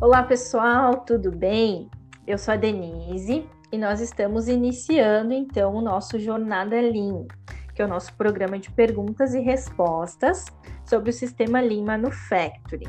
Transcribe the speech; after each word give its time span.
Olá, 0.00 0.22
pessoal, 0.22 1.00
tudo 1.00 1.32
bem? 1.32 1.90
Eu 2.24 2.38
sou 2.38 2.54
a 2.54 2.56
Denise 2.56 3.44
e 3.72 3.76
nós 3.76 4.00
estamos 4.00 4.46
iniciando 4.46 5.32
então 5.32 5.74
o 5.74 5.80
nosso 5.80 6.20
Jornada 6.20 6.80
Lean, 6.80 7.26
que 7.74 7.82
é 7.82 7.84
o 7.84 7.88
nosso 7.88 8.14
programa 8.14 8.60
de 8.60 8.70
perguntas 8.70 9.34
e 9.34 9.40
respostas 9.40 10.44
sobre 10.84 11.10
o 11.10 11.12
sistema 11.12 11.60
Lean 11.60 11.82
Manufacturing. 11.82 12.86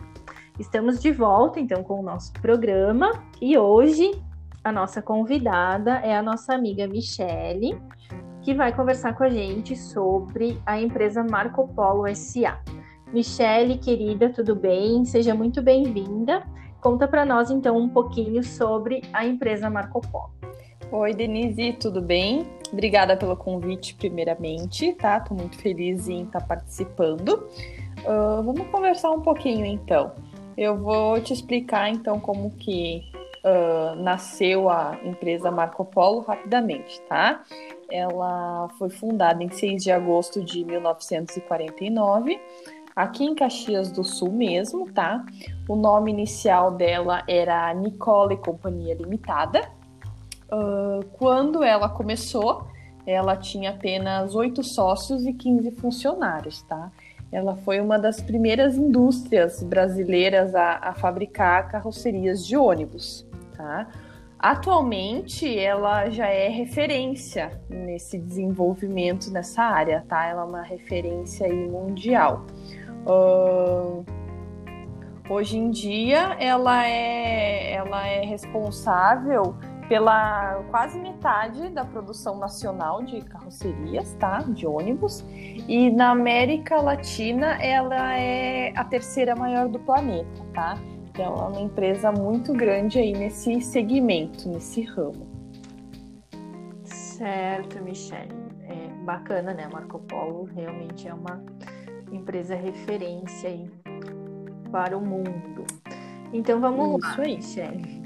Estamos 0.60 1.02
de 1.02 1.12
volta 1.12 1.60
então 1.60 1.84
com 1.84 2.00
o 2.00 2.04
nosso 2.04 2.32
programa 2.34 3.23
e 3.41 3.57
hoje 3.57 4.12
a 4.64 4.71
nossa 4.71 5.02
convidada 5.02 5.96
é 6.02 6.16
a 6.16 6.21
nossa 6.21 6.54
amiga 6.54 6.88
Michele, 6.88 7.76
que 8.44 8.54
vai 8.54 8.71
conversar 8.71 9.16
com 9.16 9.23
a 9.23 9.30
gente 9.30 9.76
sobre 9.76 10.62
a 10.64 10.80
empresa 10.80 11.23
Marco 11.23 11.68
Polo 11.70 12.05
SA. 12.16 12.60
Michele, 13.12 13.80
querida, 13.80 14.30
tudo 14.30 14.56
bem? 14.56 15.04
Seja 15.06 15.34
muito 15.34 15.60
bem-vinda. 15.60 16.44
Conta 16.82 17.07
para 17.10 17.25
nós 17.25 17.51
então 17.51 17.78
um 17.78 17.89
pouquinho 17.89 18.42
sobre 18.42 19.01
a 19.11 19.25
empresa 19.25 19.70
Marco 19.70 20.00
Polo. 20.00 20.32
Oi, 20.92 21.14
Denise, 21.14 21.74
tudo 21.74 22.01
bem? 22.01 22.47
Obrigada 22.71 23.18
pelo 23.18 23.36
convite, 23.36 23.93
primeiramente, 23.96 24.93
tá? 24.93 25.20
Tô 25.20 25.36
muito 25.36 25.57
feliz 25.57 26.07
em 26.07 26.23
estar 26.23 26.39
tá 26.39 26.47
participando. 26.47 27.47
Uh, 28.00 28.42
vamos 28.43 28.65
conversar 28.70 29.11
um 29.11 29.21
pouquinho 29.21 29.65
então. 29.65 30.14
Eu 30.57 30.78
vou 30.78 31.20
te 31.20 31.34
explicar 31.34 31.89
então 31.89 32.17
como 32.17 32.52
que 32.52 33.03
uh, 33.44 33.95
nasceu 34.02 34.70
a 34.70 34.98
empresa 35.03 35.52
Marco 35.52 35.84
Polo 35.84 36.22
rapidamente, 36.22 37.02
tá? 37.09 37.44
Ela 37.92 38.70
foi 38.78 38.89
fundada 38.89 39.44
em 39.44 39.50
6 39.50 39.84
de 39.84 39.92
agosto 39.92 40.44
de 40.44 40.64
1949 40.64 42.39
aqui 43.00 43.23
em 43.23 43.34
Caxias 43.34 43.89
do 43.92 44.03
Sul 44.03 44.31
mesmo, 44.31 44.92
tá? 44.92 45.26
O 45.70 45.76
nome 45.76 46.12
inicial 46.12 46.72
dela 46.72 47.23
era 47.28 47.73
Nicole 47.73 48.36
Companhia 48.36 48.94
Limitada. 48.94 49.70
Uh, 50.52 51.06
quando 51.14 51.64
ela 51.64 51.88
começou, 51.88 52.68
ela 53.06 53.38
tinha 53.38 53.70
apenas 53.70 54.36
oito 54.36 54.62
sócios 54.64 55.26
e 55.26 55.32
15 55.32 55.72
funcionários, 55.72 56.62
tá? 56.64 56.92
Ela 57.32 57.56
foi 57.56 57.80
uma 57.80 57.98
das 57.98 58.20
primeiras 58.20 58.76
indústrias 58.76 59.64
brasileiras 59.64 60.54
a, 60.54 60.80
a 60.82 60.94
fabricar 60.94 61.72
carrocerias 61.72 62.45
de 62.45 62.58
ônibus, 62.58 63.26
tá? 63.56 63.88
Atualmente, 64.38 65.58
ela 65.58 66.10
já 66.10 66.28
é 66.28 66.48
referência 66.50 67.62
nesse 67.70 68.18
desenvolvimento 68.18 69.30
nessa 69.32 69.64
área, 69.64 70.04
tá? 70.08 70.26
Ela 70.26 70.42
é 70.42 70.45
uma 70.45 70.62
referência 70.62 71.48
mundial. 71.54 72.45
Uh, 73.05 74.05
hoje 75.30 75.58
em 75.58 75.72
dia, 75.72 76.36
ela 76.39 76.86
é, 76.86 77.73
ela 77.73 78.08
é 78.08 78.22
responsável 78.25 79.55
pela 79.89 80.64
quase 80.69 81.00
metade 81.00 81.67
da 81.70 81.83
produção 81.83 82.38
nacional 82.38 83.02
de 83.02 83.22
carrocerias, 83.22 84.14
tá? 84.20 84.38
De 84.39 84.67
ônibus. 84.67 85.25
E 85.67 85.89
na 85.89 86.11
América 86.11 86.80
Latina, 86.80 87.53
ela 87.61 88.16
é 88.16 88.72
a 88.75 88.83
terceira 88.83 89.36
maior 89.36 89.67
do 89.67 89.80
planeta, 89.80 90.44
tá? 90.53 90.77
Então, 91.09 91.33
é 91.36 91.47
uma 91.50 91.59
empresa 91.59 92.11
muito 92.11 92.53
grande 92.53 93.00
aí 93.00 93.11
nesse 93.14 93.59
segmento, 93.61 94.47
nesse 94.47 94.83
ramo. 94.83 95.27
Certo, 96.83 97.83
Michelle. 97.83 98.31
É 98.61 99.03
bacana, 99.03 99.53
né? 99.53 99.67
Marco 99.73 100.00
Polo 100.00 100.44
realmente 100.55 101.08
é 101.08 101.14
uma 101.14 101.44
empresa 102.12 102.56
referência 102.56 103.50
aí 103.50 103.70
para 104.72 104.98
o 104.98 105.06
mundo. 105.06 105.66
Então 106.34 106.60
vamos 106.60 107.04
Isso 107.04 107.18
lá, 107.18 107.26
aí. 107.26 107.36
Michelle. 107.38 108.04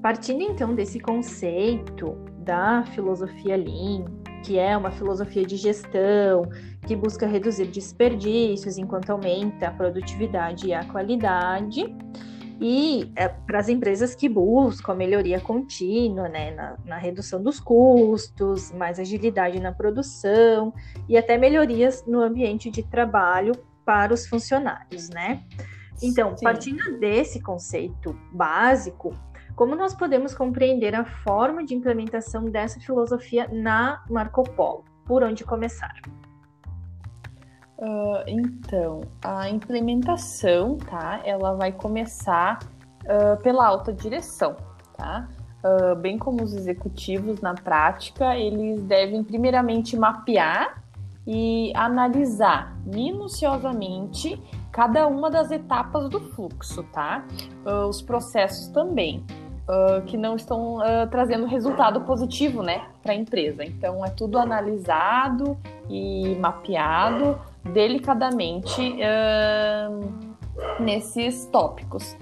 Partindo 0.00 0.42
então 0.42 0.74
desse 0.74 1.00
conceito 1.00 2.12
da 2.38 2.84
filosofia 2.94 3.56
Lean, 3.56 4.04
que 4.44 4.58
é 4.58 4.76
uma 4.76 4.90
filosofia 4.90 5.44
de 5.44 5.56
gestão 5.56 6.42
que 6.86 6.94
busca 6.94 7.26
reduzir 7.26 7.66
desperdícios 7.66 8.76
enquanto 8.76 9.10
aumenta 9.10 9.68
a 9.68 9.70
produtividade 9.70 10.68
e 10.68 10.74
a 10.74 10.84
qualidade, 10.84 11.84
e 12.60 13.12
é, 13.16 13.28
para 13.28 13.58
as 13.58 13.68
empresas 13.68 14.14
que 14.14 14.28
buscam 14.28 14.92
a 14.92 14.94
melhoria 14.94 15.40
contínua, 15.40 16.28
né, 16.28 16.52
na, 16.52 16.76
na, 16.84 16.96
redução 16.96 17.42
dos 17.42 17.58
custos, 17.58 18.72
mais 18.72 18.98
agilidade 18.98 19.60
na 19.60 19.72
produção 19.72 20.72
e 21.08 21.16
até 21.16 21.36
melhorias 21.36 22.04
no 22.06 22.20
ambiente 22.20 22.70
de 22.70 22.82
trabalho 22.82 23.52
para 23.84 24.14
os 24.14 24.26
funcionários, 24.26 25.08
né? 25.10 25.42
Então, 26.02 26.36
Sim. 26.36 26.44
partindo 26.44 26.98
desse 26.98 27.40
conceito 27.40 28.18
básico, 28.32 29.14
como 29.54 29.76
nós 29.76 29.94
podemos 29.94 30.34
compreender 30.34 30.94
a 30.94 31.04
forma 31.04 31.64
de 31.64 31.74
implementação 31.74 32.50
dessa 32.50 32.80
filosofia 32.80 33.48
na 33.52 34.02
Marco 34.10 34.42
Polo? 34.42 34.84
Por 35.04 35.22
onde 35.22 35.44
começar? 35.44 35.94
Uh, 37.76 38.22
então, 38.28 39.00
a 39.22 39.48
implementação, 39.48 40.78
tá? 40.78 41.20
Ela 41.24 41.54
vai 41.54 41.72
começar 41.72 42.60
uh, 43.02 43.40
pela 43.42 43.66
alta 43.66 43.92
direção, 43.92 44.56
tá? 44.96 45.28
Uh, 45.64 45.96
bem 45.96 46.16
como 46.16 46.42
os 46.42 46.54
executivos 46.54 47.40
na 47.40 47.54
prática, 47.54 48.36
eles 48.36 48.82
devem 48.84 49.24
primeiramente 49.24 49.96
mapear 49.96 50.82
e 51.26 51.72
analisar 51.74 52.76
minuciosamente 52.84 54.40
cada 54.70 55.06
uma 55.06 55.30
das 55.30 55.50
etapas 55.50 56.08
do 56.10 56.20
fluxo, 56.20 56.82
tá? 56.92 57.24
os 57.88 58.02
processos 58.02 58.68
também. 58.68 59.24
Uh, 59.66 60.02
que 60.02 60.18
não 60.18 60.36
estão 60.36 60.76
uh, 60.76 61.08
trazendo 61.10 61.46
resultado 61.46 62.02
positivo 62.02 62.62
né, 62.62 62.84
para 63.02 63.12
a 63.12 63.14
empresa. 63.14 63.64
Então, 63.64 64.04
é 64.04 64.10
tudo 64.10 64.38
analisado 64.38 65.56
e 65.88 66.36
mapeado 66.38 67.40
delicadamente 67.72 68.82
uh, 68.82 70.82
nesses 70.82 71.46
tópicos. 71.46 72.14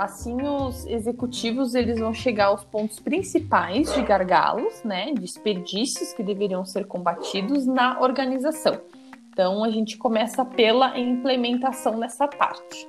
Assim, 0.00 0.36
os 0.42 0.84
executivos 0.86 1.76
eles 1.76 2.00
vão 2.00 2.12
chegar 2.12 2.46
aos 2.46 2.64
pontos 2.64 2.98
principais 2.98 3.94
de 3.94 4.02
gargalos, 4.02 4.82
né, 4.82 5.12
desperdícios 5.14 6.12
que 6.12 6.24
deveriam 6.24 6.64
ser 6.64 6.86
combatidos 6.86 7.64
na 7.64 8.00
organização. 8.00 8.80
Então, 9.28 9.62
a 9.62 9.70
gente 9.70 9.96
começa 9.96 10.44
pela 10.44 10.98
implementação 10.98 11.96
nessa 11.98 12.26
parte. 12.26 12.88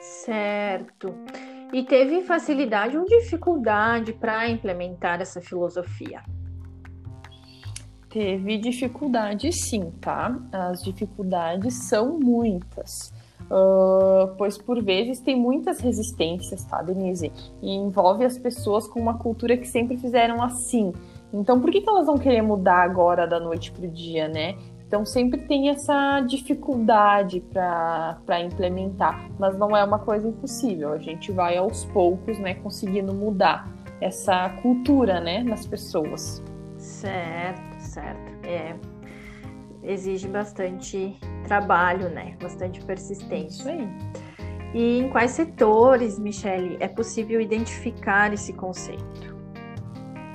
Certo. 0.00 1.14
E 1.72 1.82
teve 1.82 2.20
facilidade 2.22 2.98
ou 2.98 3.06
dificuldade 3.06 4.12
para 4.12 4.46
implementar 4.48 5.22
essa 5.22 5.40
filosofia? 5.40 6.22
Teve 8.10 8.58
dificuldade 8.58 9.50
sim, 9.52 9.90
tá? 9.92 10.38
As 10.52 10.82
dificuldades 10.82 11.88
são 11.88 12.20
muitas. 12.20 13.10
Uh, 13.44 14.34
pois 14.36 14.58
por 14.58 14.82
vezes 14.82 15.20
tem 15.20 15.34
muitas 15.34 15.80
resistências, 15.80 16.62
tá, 16.66 16.82
Denise? 16.82 17.32
E 17.62 17.70
envolve 17.70 18.24
as 18.24 18.38
pessoas 18.38 18.86
com 18.86 19.00
uma 19.00 19.18
cultura 19.18 19.56
que 19.56 19.66
sempre 19.66 19.96
fizeram 19.96 20.42
assim. 20.42 20.92
Então, 21.32 21.58
por 21.58 21.70
que, 21.70 21.80
que 21.80 21.88
elas 21.88 22.06
vão 22.06 22.18
querer 22.18 22.42
mudar 22.42 22.82
agora 22.82 23.26
da 23.26 23.40
noite 23.40 23.72
para 23.72 23.86
o 23.86 23.88
dia, 23.88 24.28
né? 24.28 24.56
Então, 24.92 25.06
sempre 25.06 25.40
tem 25.40 25.70
essa 25.70 26.20
dificuldade 26.20 27.40
para 27.50 28.40
implementar, 28.42 29.26
mas 29.38 29.56
não 29.56 29.74
é 29.74 29.82
uma 29.82 29.98
coisa 29.98 30.28
impossível. 30.28 30.92
A 30.92 30.98
gente 30.98 31.32
vai 31.32 31.56
aos 31.56 31.86
poucos, 31.86 32.38
né, 32.38 32.56
conseguindo 32.56 33.14
mudar 33.14 33.66
essa 34.02 34.50
cultura, 34.60 35.18
né, 35.18 35.42
nas 35.42 35.66
pessoas. 35.66 36.42
Certo 36.76 37.72
certo. 37.92 38.46
É, 38.46 38.74
exige 39.82 40.28
bastante 40.28 41.18
trabalho, 41.44 42.08
né? 42.08 42.36
Bastante 42.40 42.80
persistência. 42.84 43.62
Isso 43.62 43.68
aí. 43.68 43.88
E 44.74 44.98
em 45.00 45.10
quais 45.10 45.32
setores, 45.32 46.18
Michele, 46.18 46.76
é 46.80 46.88
possível 46.88 47.40
identificar 47.40 48.32
esse 48.32 48.52
conceito? 48.54 49.32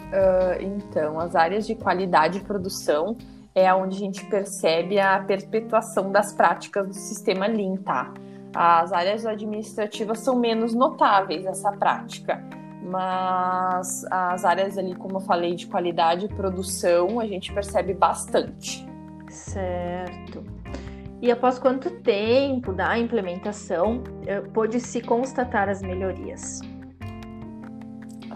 Uh, 0.07 0.62
então, 0.62 1.19
as 1.19 1.36
áreas 1.36 1.65
de 1.65 1.75
qualidade 1.75 2.38
e 2.38 2.42
produção 2.42 3.18
é 3.57 3.74
onde 3.74 3.95
a 3.95 4.00
gente 4.00 4.24
percebe 4.25 5.00
a 5.00 5.19
perpetuação 5.19 6.12
das 6.12 6.31
práticas 6.31 6.88
do 6.88 6.94
sistema 6.94 7.48
Lean, 7.48 7.77
tá? 7.77 8.13
As 8.56 8.94
áreas 8.94 9.25
administrativas 9.25 10.19
são 10.19 10.38
menos 10.38 10.75
notáveis 10.75 11.44
essa 11.44 11.71
prática, 11.71 12.44
mas 12.83 14.06
as 14.12 14.45
áreas 14.45 14.77
ali, 14.77 14.94
como 14.95 15.18
eu 15.18 15.21
falei, 15.21 15.56
de 15.56 15.65
qualidade 15.65 16.25
e 16.25 16.30
produção, 16.30 17.19
a 17.19 17.25
gente 17.25 17.51
percebe 17.51 17.95
bastante. 17.95 18.88
Certo. 19.30 20.44
E 21.19 21.31
após 21.31 21.57
quanto 21.57 21.89
tempo 22.01 22.71
da 22.71 22.98
implementação 22.98 24.04
eh, 24.27 24.39
pôde-se 24.54 25.01
constatar 25.01 25.68
as 25.68 25.81
melhorias? 25.81 26.62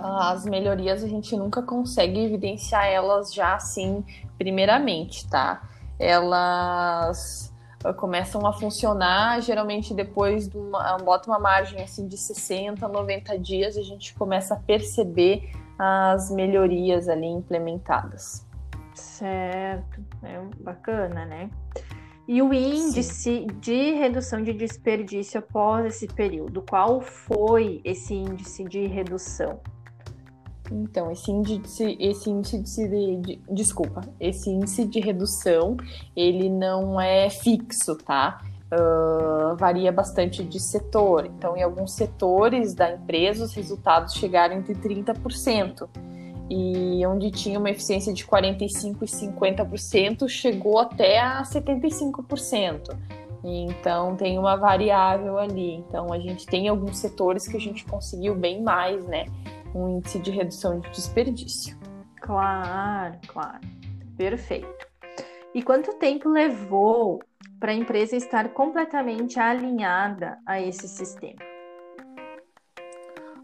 As 0.04 0.46
melhorias 0.46 1.04
a 1.04 1.08
gente 1.08 1.36
nunca 1.36 1.62
consegue 1.62 2.20
evidenciar 2.20 2.86
elas 2.86 3.34
já 3.34 3.56
assim, 3.56 4.04
primeiramente, 4.38 5.30
tá? 5.30 5.62
Elas 6.00 7.54
uh, 7.86 7.94
começam 7.94 8.46
a 8.46 8.54
funcionar, 8.54 9.40
geralmente 9.42 9.94
depois 9.94 10.50
de 10.50 10.58
uma, 10.58 10.98
bota 10.98 11.30
uma 11.30 11.40
margem 11.40 11.84
assim 11.84 12.08
de 12.08 12.18
60, 12.18 12.88
90 12.88 13.38
dias, 13.38 13.78
a 13.78 13.84
gente 13.84 14.14
começa 14.16 14.56
a 14.56 14.58
perceber 14.58 15.52
as 15.78 16.32
melhorias 16.32 17.08
ali 17.08 17.28
implementadas. 17.28 18.46
Certo, 18.96 20.04
é 20.24 20.40
bacana, 20.60 21.26
né? 21.26 21.50
E 22.28 22.42
o 22.42 22.54
índice 22.54 23.04
Sim. 23.04 23.48
de 23.60 23.94
redução 23.94 24.42
de 24.42 24.54
desperdício 24.54 25.40
após 25.40 25.86
esse 25.86 26.08
período, 26.08 26.62
qual 26.62 27.02
foi 27.02 27.82
esse 27.84 28.14
índice 28.14 28.64
de 28.64 28.88
redução? 28.88 29.60
Então, 30.72 31.12
esse 31.12 31.30
índice, 31.30 31.98
esse 32.00 32.30
índice 32.30 32.88
de, 32.88 33.16
de, 33.18 33.42
desculpa, 33.50 34.02
esse 34.20 34.50
índice 34.50 34.86
de 34.86 35.00
redução, 35.00 35.76
ele 36.16 36.50
não 36.50 37.00
é 37.00 37.30
fixo, 37.30 37.96
tá? 37.98 38.42
Uh, 38.72 39.56
varia 39.58 39.92
bastante 39.92 40.44
de 40.46 40.60
setor. 40.60 41.26
Então, 41.26 41.58
em 41.58 41.62
alguns 41.62 41.92
setores 41.92 42.74
da 42.74 42.94
empresa, 42.94 43.44
os 43.44 43.54
resultados 43.54 44.14
chegaram 44.14 44.56
entre 44.56 44.74
30%. 44.76 45.90
E 46.50 47.06
onde 47.06 47.32
tinha 47.32 47.60
uma 47.60 47.70
eficiência 47.70 48.14
de 48.14 48.26
45% 48.26 48.98
e 49.02 49.06
50%, 49.06 50.28
chegou 50.28 50.80
até 50.80 51.20
a 51.20 51.44
75%. 51.44 52.98
Então 53.44 54.16
tem 54.16 54.38
uma 54.38 54.56
variável 54.56 55.38
ali. 55.38 55.76
Então 55.76 56.12
a 56.12 56.20
gente 56.20 56.46
tem 56.46 56.68
alguns 56.68 56.98
setores 56.98 57.48
que 57.48 57.58
a 57.58 57.60
gente 57.60 57.86
conseguiu 57.86 58.36
bem 58.36 58.62
mais, 58.62 59.06
né? 59.06 59.26
Um 59.74 59.98
índice 59.98 60.20
de 60.20 60.32
redução 60.32 60.80
de 60.80 60.90
desperdício. 60.92 61.78
Claro, 62.20 63.18
claro. 63.28 63.60
Perfeito. 64.18 64.88
E 65.54 65.62
quanto 65.62 65.94
tempo 65.98 66.30
levou 66.30 67.20
para 67.60 67.72
a 67.72 67.76
empresa 67.76 68.16
estar 68.16 68.50
completamente 68.54 69.40
alinhada 69.40 70.38
a 70.46 70.62
esse 70.62 70.88
sistema? 70.88 71.40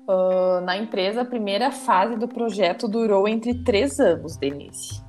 Uh, 0.08 0.62
na 0.62 0.78
empresa, 0.78 1.22
a 1.22 1.26
primeira 1.26 1.70
fase 1.70 2.16
do 2.16 2.28
projeto 2.28 2.88
durou 2.88 3.28
entre 3.28 3.62
três 3.64 4.00
anos, 4.00 4.38
Denise. 4.38 5.04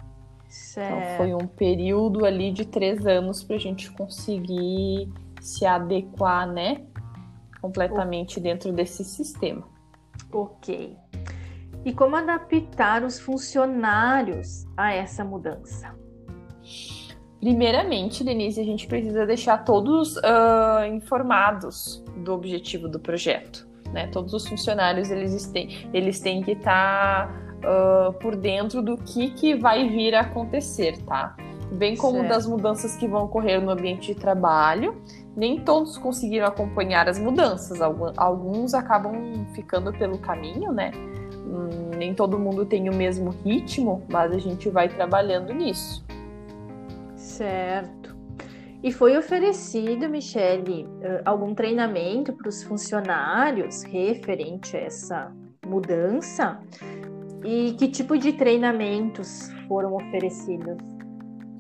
Certo. 0.49 0.93
Então, 0.93 1.17
foi 1.17 1.35
um 1.35 1.47
período 1.47 2.25
ali 2.25 2.51
de 2.51 2.67
três 2.67 3.07
anos 3.07 3.45
para 3.45 3.57
a 3.57 3.61
gente 3.61 3.91
conseguir 3.93 5.09
se 5.41 5.65
adequar, 5.65 6.51
né? 6.51 6.85
Completamente 7.61 8.39
o... 8.39 8.43
dentro 8.43 8.73
desse 8.73 9.05
sistema. 9.05 9.78
Ok. 10.33 10.97
E 11.85 11.93
como 11.93 12.17
adaptar 12.17 13.03
os 13.05 13.19
funcionários 13.19 14.67
a 14.77 14.93
essa 14.93 15.25
mudança? 15.25 15.95
Primeiramente, 17.41 18.25
Denise, 18.25 18.61
a 18.61 18.65
gente 18.65 18.87
precisa 18.87 19.25
deixar 19.25 19.59
todos 19.65 20.17
uh, 20.17 20.85
informados 20.93 22.05
do 22.17 22.35
objetivo 22.35 22.89
do 22.89 22.99
projeto. 22.99 23.67
Né? 23.93 24.09
Todos 24.09 24.35
os 24.35 24.47
funcionários 24.47 25.11
eles 25.11 25.47
têm, 25.47 25.89
eles 25.95 26.21
têm 26.21 26.43
que 26.43 26.53
estar 26.53 27.29
tá, 27.29 28.09
uh, 28.11 28.13
por 28.15 28.35
dentro 28.35 28.83
do 28.83 28.97
que, 28.97 29.31
que 29.31 29.55
vai 29.55 29.89
vir 29.89 30.15
a 30.15 30.21
acontecer, 30.21 30.99
tá? 31.05 31.37
Bem 31.73 31.97
como 31.97 32.19
certo. 32.19 32.29
das 32.29 32.47
mudanças 32.47 32.97
que 32.97 33.07
vão 33.07 33.25
ocorrer 33.25 33.61
no 33.63 33.71
ambiente 33.71 34.15
de 34.15 34.21
trabalho. 34.21 35.01
Nem 35.39 35.61
todos 35.61 35.97
conseguiram 35.97 36.49
acompanhar 36.49 37.09
as 37.09 37.17
mudanças, 37.17 37.81
alguns 37.81 38.75
acabam 38.75 39.47
ficando 39.55 39.93
pelo 39.93 40.19
caminho, 40.19 40.73
né? 40.73 40.91
Hum, 41.47 41.91
nem 41.97 42.13
todo 42.13 42.37
mundo 42.37 42.67
tem 42.67 42.91
o 42.91 42.93
mesmo 42.95 43.31
ritmo, 43.45 44.03
mas 44.11 44.33
a 44.33 44.39
gente 44.39 44.69
vai 44.69 44.89
trabalhando 44.89 45.55
nisso. 45.55 46.05
Certo. 47.15 48.17
E 48.83 48.91
foi 48.91 49.17
oferecido, 49.17 50.09
Michele, 50.09 50.89
algum 51.25 51.55
treinamento 51.55 52.33
para 52.33 52.49
os 52.49 52.65
funcionários 52.65 53.85
referente 53.85 54.77
a 54.77 54.81
essa 54.81 55.33
mudança? 55.65 56.61
E 57.45 57.75
que 57.75 57.87
tipo 57.87 58.19
de 58.19 58.33
treinamentos 58.33 59.53
foram 59.69 59.95
oferecidos? 59.95 60.79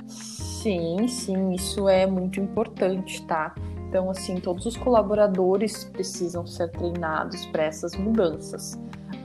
Sim, 0.06 1.06
sim, 1.06 1.52
isso 1.52 1.88
é 1.88 2.04
muito 2.04 2.40
importante, 2.40 3.24
tá? 3.26 3.54
Então, 3.88 4.10
assim, 4.10 4.36
todos 4.36 4.66
os 4.66 4.76
colaboradores 4.76 5.84
precisam 5.84 6.46
ser 6.46 6.70
treinados 6.70 7.46
para 7.46 7.64
essas 7.64 7.94
mudanças 7.96 8.78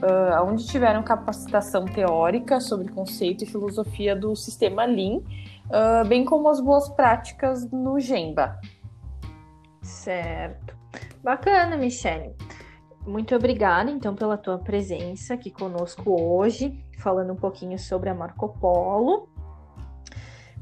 uh, 0.04 0.44
onde 0.44 0.66
tiveram 0.66 1.02
capacitação 1.02 1.84
teórica 1.84 2.60
sobre 2.60 2.92
conceito 2.92 3.44
e 3.44 3.46
filosofia 3.46 4.14
do 4.14 4.34
sistema 4.36 4.84
Lean, 4.84 5.18
uh, 5.18 6.06
bem 6.06 6.24
como 6.24 6.48
as 6.48 6.60
boas 6.60 6.88
práticas 6.90 7.70
no 7.70 7.98
Gemba. 7.98 8.58
Certo. 9.82 10.76
Bacana, 11.22 11.76
Michelle. 11.76 12.34
Muito 13.06 13.34
obrigada, 13.34 13.90
então, 13.90 14.14
pela 14.14 14.36
tua 14.36 14.58
presença 14.58 15.34
aqui 15.34 15.50
conosco 15.50 16.20
hoje, 16.20 16.82
falando 16.98 17.32
um 17.32 17.36
pouquinho 17.36 17.78
sobre 17.78 18.08
a 18.08 18.14
Marco 18.14 18.48
Polo. 18.58 19.28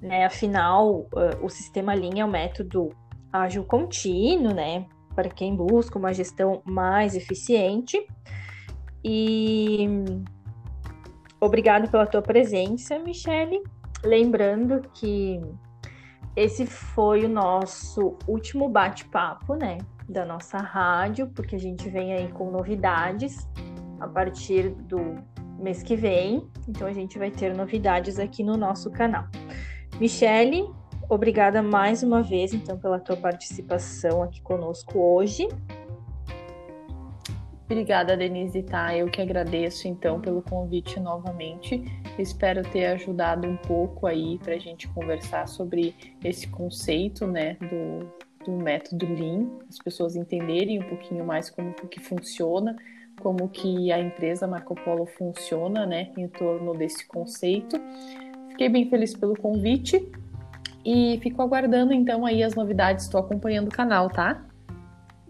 Né, 0.01 0.25
afinal, 0.25 1.07
uh, 1.13 1.39
o 1.41 1.49
sistema 1.49 1.95
Lean 1.95 2.19
é 2.19 2.25
um 2.25 2.31
método 2.31 2.91
ágil 3.33 3.65
contínuo, 3.65 4.55
né? 4.55 4.87
Para 5.15 5.29
quem 5.29 5.55
busca 5.55 5.99
uma 5.99 6.13
gestão 6.13 6.63
mais 6.65 7.15
eficiente. 7.15 8.07
E 9.05 9.87
obrigado 11.41 11.91
pela 11.91 12.07
tua 12.07 12.23
presença, 12.23 12.99
Michele. 12.99 13.63
Lembrando 14.05 14.83
que 14.95 15.41
esse 16.35 16.67
foi 16.67 17.25
o 17.25 17.29
nosso 17.29 18.17
último 18.27 18.69
bate-papo, 18.69 19.55
né, 19.55 19.79
da 20.09 20.25
nossa 20.25 20.59
rádio, 20.59 21.29
porque 21.29 21.57
a 21.57 21.59
gente 21.59 21.89
vem 21.91 22.13
aí 22.13 22.29
com 22.33 22.51
novidades 22.51 23.49
a 24.01 24.09
partir 24.09 24.71
do 24.71 25.17
mês 25.59 25.83
que 25.83 25.95
vem. 25.95 26.49
Então 26.67 26.87
a 26.87 26.93
gente 26.93 27.19
vai 27.19 27.31
ter 27.31 27.55
novidades 27.55 28.19
aqui 28.19 28.43
no 28.43 28.57
nosso 28.57 28.91
canal. 28.91 29.27
Michele, 30.01 30.69
obrigada 31.15 31.63
mais 31.63 32.03
uma 32.03 32.23
vez 32.23 32.55
então 32.55 32.79
pela 32.79 32.99
tua 32.99 33.17
participação 33.17 34.23
aqui 34.23 34.41
conosco 34.41 34.99
hoje. 34.99 35.47
Obrigada, 37.65 38.17
Denise, 38.17 38.63
tá? 38.63 38.95
Eu 38.95 39.11
que 39.11 39.23
agradeço, 39.23 39.89
então, 39.89 40.21
pelo 40.21 40.43
convite 40.43 41.01
novamente. 41.01 41.83
Espero 42.19 42.63
ter 42.63 42.85
ajudado 42.87 43.49
um 43.49 43.57
pouco 43.57 44.07
aí 44.07 44.39
para 44.39 44.55
a 44.55 44.59
gente 44.59 44.87
conversar 44.89 45.49
sobre 45.49 45.95
esse 46.23 46.47
conceito, 46.49 47.27
né, 47.27 47.57
do, 47.61 48.45
do 48.45 48.53
método 48.53 49.07
Lean, 49.07 49.49
as 49.71 49.79
pessoas 49.79 50.17
entenderem 50.17 50.81
um 50.81 50.89
pouquinho 50.89 51.25
mais 51.25 51.49
como 51.49 51.73
que 51.73 51.99
funciona, 51.99 52.77
como 53.23 53.49
que 53.49 53.91
a 53.91 53.99
empresa 53.99 54.47
Marco 54.47 54.75
Polo 54.75 55.07
funciona, 55.07 55.87
né, 55.87 56.13
em 56.19 56.29
torno 56.29 56.75
desse 56.75 57.07
conceito. 57.07 57.81
Fiquei 58.51 58.69
bem 58.69 58.91
feliz 58.91 59.17
pelo 59.17 59.35
convite 59.35 60.13
e 60.85 61.19
fico 61.23 61.43
aguardando, 61.43 61.93
então, 61.93 62.27
aí 62.27 62.43
as 62.43 62.55
novidades. 62.55 63.05
Estou 63.05 63.21
acompanhando 63.21 63.69
o 63.69 63.71
canal, 63.71 64.09
tá? 64.09 64.45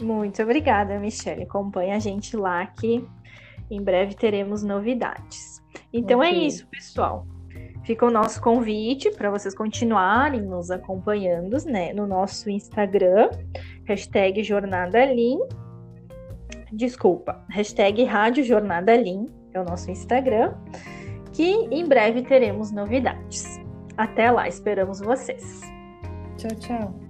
Muito 0.00 0.42
obrigada, 0.42 0.98
Michelle. 0.98 1.44
Acompanhe 1.44 1.92
a 1.92 1.98
gente 1.98 2.36
lá 2.36 2.66
que 2.66 3.06
em 3.70 3.82
breve 3.82 4.14
teremos 4.14 4.62
novidades. 4.62 5.62
Então 5.92 6.22
é 6.22 6.28
okay. 6.28 6.40
é 6.40 6.46
isso, 6.46 6.66
pessoal. 6.66 7.26
Fica 7.84 8.06
o 8.06 8.10
nosso 8.10 8.40
convite 8.40 9.10
para 9.10 9.30
vocês 9.30 9.54
continuarem 9.54 10.42
nos 10.42 10.70
acompanhando 10.70 11.56
né, 11.66 11.92
no 11.92 12.06
nosso 12.06 12.48
Instagram, 12.48 13.30
hashtag 13.84 14.42
Jornada 14.42 15.00
Desculpa, 16.72 17.44
hashtag 17.50 18.04
Rádio 18.04 18.44
Jornada 18.44 18.94
é 18.94 19.60
o 19.60 19.64
nosso 19.64 19.90
Instagram, 19.90 20.54
que 21.32 21.50
em 21.70 21.86
breve 21.86 22.22
teremos 22.22 22.70
novidades. 22.70 23.61
Até 23.96 24.30
lá, 24.30 24.48
esperamos 24.48 25.00
vocês. 25.00 25.60
Tchau, 26.36 26.50
tchau. 26.58 27.01